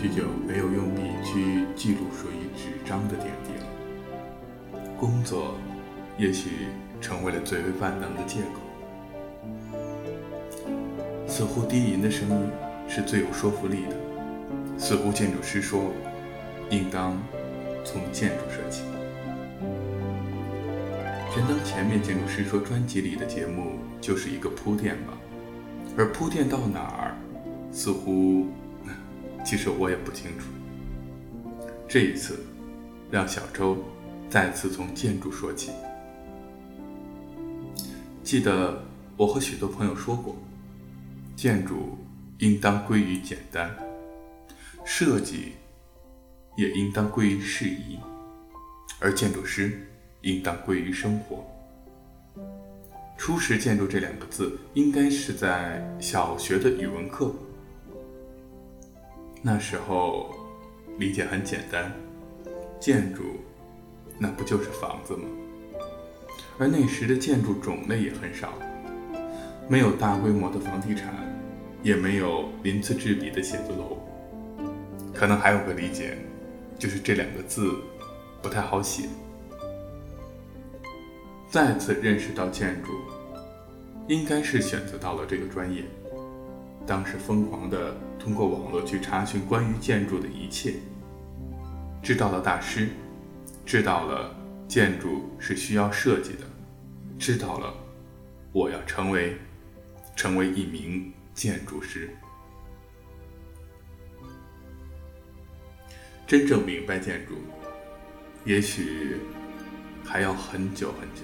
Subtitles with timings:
[0.00, 3.66] 许久没有用笔去记录属于纸张的点滴了，
[4.96, 5.56] 工作
[6.16, 6.68] 也许
[7.00, 8.60] 成为了最为万能的借口。
[11.26, 12.50] 似乎低吟的声音
[12.88, 13.96] 是最有说服力的，
[14.78, 15.92] 似乎建筑师说，
[16.70, 17.20] 应当
[17.84, 18.82] 从建筑说起。
[21.32, 25.12] 全当前面建筑师说专辑里的节目就是一个铺垫吧，
[25.96, 27.16] 而铺垫到哪儿，
[27.70, 28.46] 似乎。
[29.44, 30.46] 其实我也不清楚。
[31.86, 32.44] 这一次，
[33.10, 33.78] 让小周
[34.28, 35.70] 再次从建筑说起。
[38.22, 38.82] 记得
[39.16, 40.36] 我和许多朋友说过，
[41.36, 41.96] 建筑
[42.38, 43.74] 应当归于简单，
[44.84, 45.52] 设计
[46.56, 47.98] 也应当归于适宜，
[48.98, 49.88] 而建筑师
[50.22, 51.44] 应当归于生活。
[53.16, 57.32] 初识建筑这两个字，应该是在小学的语文课。
[59.42, 60.34] 那时候
[60.98, 61.92] 理解很简单，
[62.78, 63.22] 建筑
[64.18, 65.28] 那不就是房子吗？
[66.58, 68.52] 而那时的建筑种类也很少，
[69.68, 71.14] 没有大规模的房地产，
[71.82, 73.98] 也没有鳞次栉比的写字楼。
[75.14, 76.18] 可能还有个理解，
[76.78, 77.74] 就是这两个字
[78.42, 79.08] 不太好写。
[81.48, 82.92] 再次认识到建筑，
[84.06, 85.82] 应该是选择到了这个专业。
[86.86, 90.74] 当时疯狂地通过网络去查询关于建筑的一切，
[92.02, 92.88] 知道了大师，
[93.64, 94.34] 知道了
[94.66, 96.44] 建筑是需要设计的，
[97.18, 97.72] 知道了
[98.52, 99.38] 我要成为
[100.14, 102.10] 成为一名建筑师。
[106.26, 107.36] 真正明白建筑，
[108.44, 109.16] 也许
[110.04, 111.22] 还要很久很久，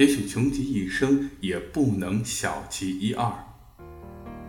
[0.00, 3.30] 也许穷极一生也不能小其一二。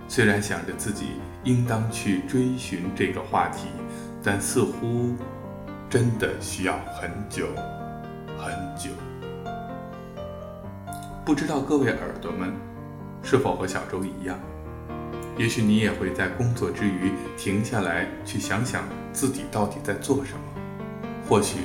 [0.08, 1.08] 虽然想着自己
[1.44, 3.68] 应当去追寻这个话题，
[4.24, 5.14] 但似乎
[5.90, 7.48] 真的需要很久
[8.38, 8.92] 很久。
[11.26, 12.54] 不知道各位耳朵们
[13.22, 14.40] 是否和小周一样？
[15.38, 20.40] 也许你也会在工作之余停下来去想想自己到底在做什么。
[21.28, 21.58] 或许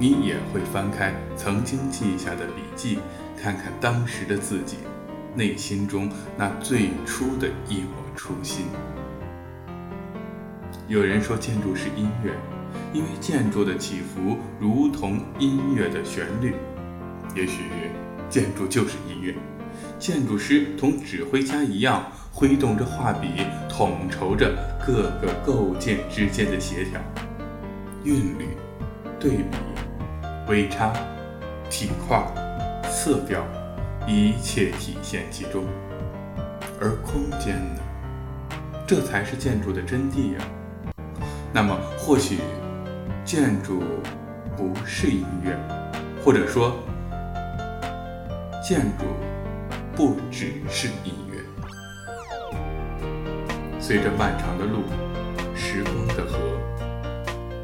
[0.00, 3.00] 你也会翻开曾经记下的笔记，
[3.36, 4.76] 看看当时的自己。
[5.34, 8.66] 内心中那最初的一抹初心。
[10.88, 12.32] 有人说建筑是音乐，
[12.92, 16.54] 因为建筑的起伏如同音乐的旋律。
[17.36, 17.62] 也许
[18.28, 19.34] 建筑就是音乐，
[19.98, 23.28] 建筑师同指挥家一样，挥动着画笔，
[23.68, 27.00] 统筹着各个构件之间的协调、
[28.02, 28.48] 韵律、
[29.20, 29.56] 对比、
[30.48, 30.92] 微差、
[31.70, 32.22] 体块、
[32.88, 33.44] 色调。
[34.10, 35.66] 一切体现其中，
[36.80, 37.80] 而空间呢？
[38.86, 40.42] 这才是建筑的真谛呀。
[41.52, 42.38] 那么，或许
[43.22, 43.82] 建筑
[44.56, 45.54] 不是音乐，
[46.24, 46.74] 或者说，
[48.66, 49.04] 建筑
[49.94, 51.38] 不只是音乐。
[53.78, 54.84] 随着漫长的路，
[55.54, 56.38] 时光的河，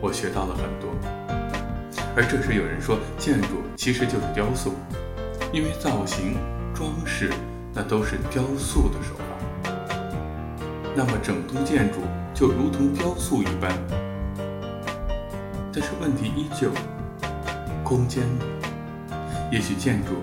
[0.02, 0.90] 我学到了很多。
[2.16, 4.72] 而这时有人说，建筑其实就是雕塑。
[5.52, 6.36] 因为造型、
[6.74, 7.30] 装饰，
[7.72, 9.70] 那都是雕塑的手法。
[10.96, 12.00] 那么整栋建筑
[12.34, 13.72] 就如同雕塑一般。
[15.72, 16.70] 但是问题依旧，
[17.84, 18.44] 空间呢？
[19.52, 20.14] 也许建筑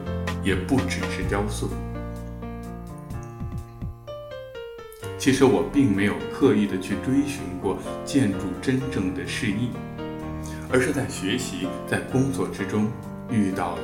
[0.43, 1.69] 也不只是雕塑。
[5.17, 9.69] 其实我并没有刻意的去追寻过建筑真正的释义，
[10.73, 12.87] 而是在学习、在工作之中
[13.29, 13.81] 遇到了。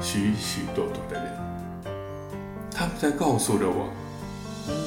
[0.00, 1.32] 许许多多的人，
[2.74, 3.90] 他们在告诉着我，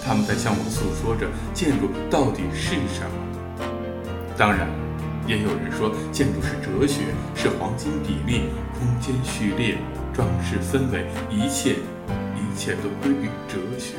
[0.04, 3.12] 他们在向我诉说着建筑到底是什么。
[4.36, 4.68] 当然，
[5.28, 9.78] 也有人说建筑是哲学，是黄金比例、空间序列、
[10.12, 11.76] 装饰氛围，一切
[12.34, 13.94] 一切都归于哲学。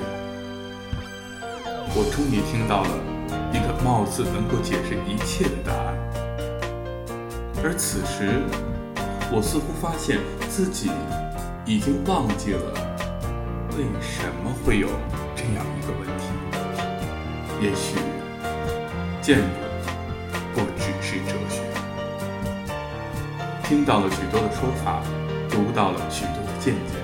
[1.97, 2.91] 我终于听到了
[3.53, 5.95] 一个貌似能够解释一切的答案，
[7.65, 8.45] 而此时。
[9.33, 10.91] 我似乎发现自己
[11.65, 12.63] 已经忘记了
[13.73, 14.87] 为什么会有
[15.35, 16.29] 这样一个问题。
[17.61, 17.97] 也许
[19.21, 19.45] 建筑
[20.55, 21.63] 不只是哲学。
[23.65, 25.03] 听到了许多的说法，
[25.49, 26.95] 读到了许多的见解。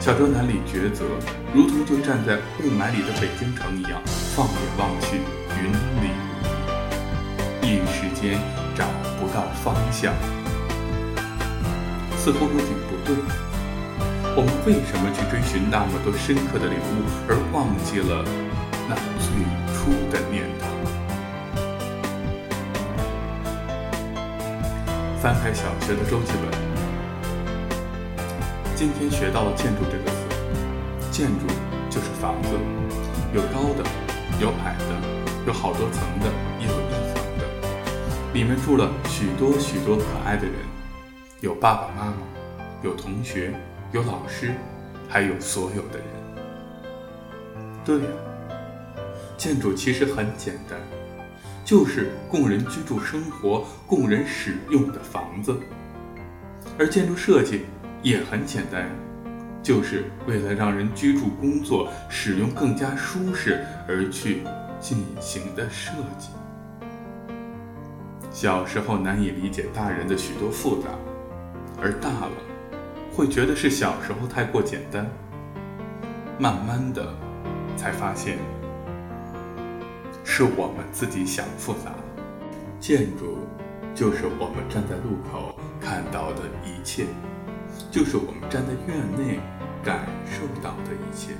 [0.00, 1.04] 小周难里抉择，
[1.52, 4.00] 如同就站在雾霾里的北京城一样，
[4.34, 5.18] 放眼望去，
[5.60, 6.08] 云里，
[7.68, 8.40] 一时间
[8.74, 8.86] 找
[9.20, 10.14] 不到方向。
[12.16, 13.14] 似乎有点不对。
[14.34, 18.24] 我们为什么去追寻那么多深刻的领悟，而忘记了
[18.88, 19.28] 那最
[19.74, 20.66] 初的念头？
[25.20, 26.50] 翻开小学的周记本，
[28.74, 30.16] 今天学到了“建筑”这个词。
[31.10, 31.46] 建筑
[31.90, 32.48] 就是房子，
[33.34, 33.84] 有高的，
[34.40, 34.96] 有矮的，
[35.46, 36.30] 有好多层的，
[36.60, 36.87] 有。
[38.38, 40.54] 里面住了许多许多可爱的人，
[41.40, 42.16] 有爸爸妈妈，
[42.84, 43.52] 有同学，
[43.90, 44.54] 有老师，
[45.08, 46.06] 还有所有的人。
[47.84, 48.06] 对呀，
[49.36, 50.78] 建筑其实很简单。
[51.64, 55.58] 就是供人居住、生活、供人使用的房子，
[56.78, 57.62] 而建筑设计
[58.04, 58.88] 也很简单，
[59.64, 64.44] 就是为了让人居住、工作、使用更加舒适而去
[64.78, 66.28] 进行的设计。
[68.40, 70.90] 小时候难以理解大人的许多复杂，
[71.82, 72.30] 而大了
[73.12, 75.04] 会觉得是小时候太过简单，
[76.38, 77.12] 慢慢的
[77.76, 78.38] 才发现。
[80.22, 81.92] 是我们自己想复杂。
[82.78, 83.38] 建筑
[83.92, 87.06] 就是我们站在路口看到的一切，
[87.90, 89.40] 就是我们站在院内
[89.82, 91.32] 感受到的一切，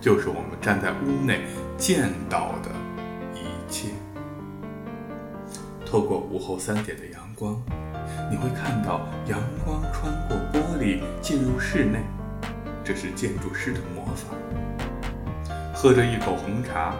[0.00, 1.42] 就是我们站在屋内
[1.76, 2.70] 见到的
[3.34, 3.90] 一切。
[5.92, 7.54] 透过午后三点的阳光，
[8.30, 11.98] 你会看到阳光穿过玻璃进入室内，
[12.82, 14.28] 这是建筑师的魔法。
[15.74, 16.94] 喝着一口红茶。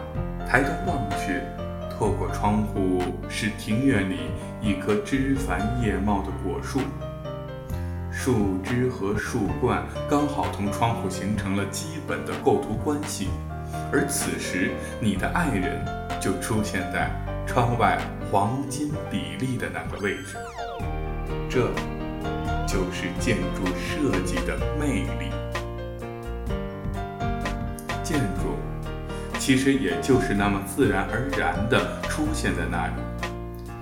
[0.47, 1.41] 抬头望去，
[1.89, 4.29] 透过窗户是庭院里
[4.61, 6.79] 一棵枝繁叶茂的果树，
[8.11, 13.29] 树枝和树冠刚好同窗户形成了基本的构图关系，
[13.91, 14.69] 而此时
[14.99, 15.83] 你的爱人
[16.21, 17.09] 就出现在
[17.47, 17.97] 窗外
[18.33, 20.37] 黄金比例的那个位置，
[21.47, 21.69] 这
[22.65, 25.29] 就是建筑设计的魅力。
[28.03, 28.57] 建筑。
[29.37, 32.93] 其实也就是那么自然而然地出现在那里。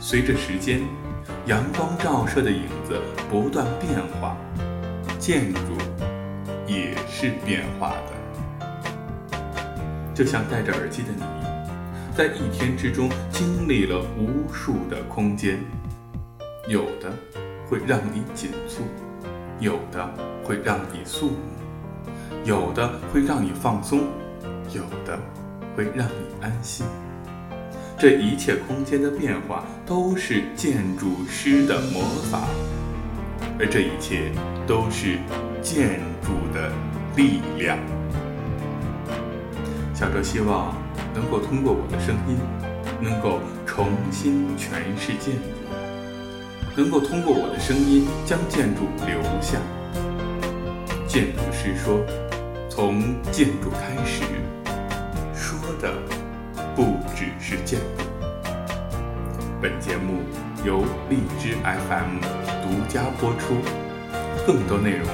[0.01, 0.81] 随着时间，
[1.45, 2.99] 阳光照射的影子
[3.29, 4.35] 不断变化，
[5.17, 5.61] 建筑
[6.67, 9.37] 也是变化的。
[10.13, 11.23] 就像戴着耳机的你，
[12.15, 15.59] 在一天之中经历了无数的空间，
[16.67, 17.11] 有的
[17.67, 18.83] 会让你紧促，
[19.59, 20.09] 有的
[20.43, 21.37] 会让你肃穆，
[22.43, 24.01] 有的会让你放松，
[24.73, 25.19] 有的。
[25.73, 26.85] 会让你安心。
[27.97, 32.41] 这一切空间的变化都是建筑师的魔法，
[33.57, 34.33] 而这一切
[34.67, 35.17] 都是
[35.61, 36.69] 建筑的
[37.15, 37.77] 力量。
[39.93, 40.75] 小周希望
[41.13, 42.37] 能够通过我的声音，
[43.01, 45.41] 能够重新诠释建筑，
[46.75, 49.57] 能够通过我的声音将建筑留下。
[51.07, 51.99] 建筑师说
[52.69, 54.23] ：“从建筑开始。”
[55.35, 55.93] 说的
[56.75, 58.03] 不只是建筑。
[59.61, 60.19] 本节目
[60.63, 62.19] 由荔枝 FM
[62.63, 63.55] 独家播出，
[64.47, 65.07] 更多内容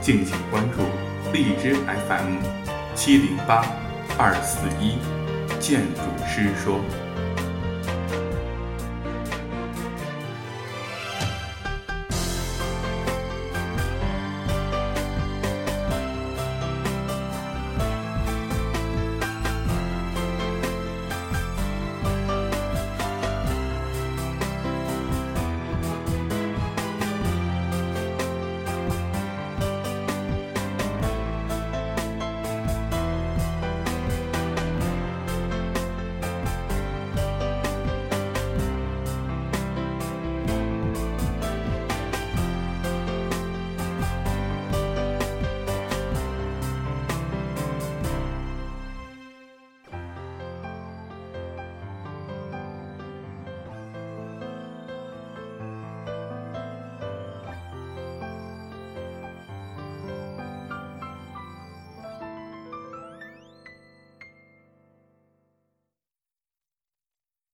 [0.00, 0.82] 敬请关注
[1.32, 2.36] 荔枝 FM
[2.94, 3.64] 七零八
[4.18, 4.98] 二四一
[5.60, 6.80] 建筑师说。